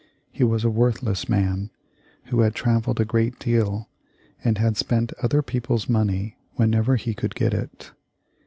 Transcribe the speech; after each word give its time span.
He 0.31 0.43
was 0.43 0.63
a 0.63 0.69
worthless 0.71 1.29
man, 1.29 1.69
who 2.23 2.39
had 2.39 2.55
travelled 2.55 2.99
a 2.99 3.05
great 3.05 3.37
deal, 3.37 3.87
and 4.43 4.57
had 4.57 4.75
spent 4.75 5.13
other 5.21 5.43
people's 5.43 5.87
money 5.87 6.37
whenever 6.55 6.95
he 6.95 7.13
could 7.13 7.35
get 7.35 7.53
it. 7.53 7.91